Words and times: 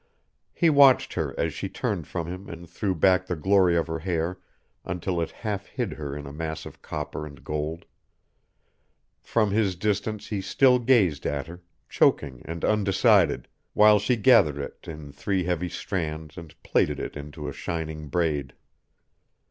He 0.51 0.67
watched 0.71 1.13
her 1.13 1.39
as 1.39 1.53
she 1.53 1.69
turned 1.69 2.07
from 2.07 2.25
him 2.25 2.49
and 2.49 2.67
threw 2.67 2.95
back 2.95 3.27
the 3.27 3.35
glory 3.35 3.77
of 3.77 3.85
her 3.85 3.99
hair 3.99 4.39
until 4.83 5.21
it 5.21 5.29
half 5.29 5.67
hid 5.67 5.93
her 5.93 6.17
in 6.17 6.25
a 6.25 6.33
mass 6.33 6.65
of 6.65 6.81
copper 6.81 7.23
and 7.23 7.43
gold; 7.43 7.85
from 9.19 9.51
his 9.51 9.75
distance 9.75 10.29
he 10.29 10.41
still 10.41 10.79
gazed 10.79 11.27
at 11.27 11.45
her, 11.45 11.61
choking 11.87 12.41
and 12.45 12.65
undecided, 12.65 13.47
while 13.75 13.99
she 13.99 14.15
gathered 14.15 14.57
it 14.57 14.87
in 14.89 15.11
three 15.11 15.43
heavy 15.43 15.69
strands 15.69 16.35
and 16.35 16.55
plaited 16.63 16.99
it 16.99 17.15
into 17.15 17.47
a 17.47 17.53
shining 17.53 18.07
braid. 18.07 18.53